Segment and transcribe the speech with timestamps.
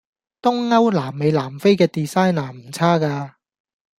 [0.41, 3.37] 東歐南美南非既 designer 唔差架